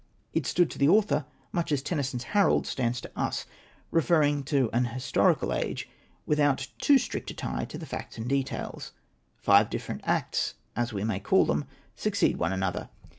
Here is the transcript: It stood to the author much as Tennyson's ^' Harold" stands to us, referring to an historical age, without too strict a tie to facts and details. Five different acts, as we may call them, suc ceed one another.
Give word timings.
It 0.33 0.47
stood 0.47 0.71
to 0.71 0.79
the 0.79 0.89
author 0.89 1.27
much 1.51 1.71
as 1.71 1.83
Tennyson's 1.83 2.23
^' 2.23 2.27
Harold" 2.29 2.65
stands 2.65 3.01
to 3.01 3.11
us, 3.15 3.45
referring 3.91 4.41
to 4.45 4.67
an 4.73 4.85
historical 4.85 5.53
age, 5.53 5.87
without 6.25 6.69
too 6.79 6.97
strict 6.97 7.29
a 7.29 7.35
tie 7.35 7.65
to 7.65 7.77
facts 7.85 8.17
and 8.17 8.27
details. 8.27 8.93
Five 9.37 9.69
different 9.69 10.01
acts, 10.03 10.55
as 10.75 10.91
we 10.91 11.03
may 11.03 11.19
call 11.19 11.45
them, 11.45 11.65
suc 11.95 12.13
ceed 12.13 12.37
one 12.37 12.51
another. 12.51 12.89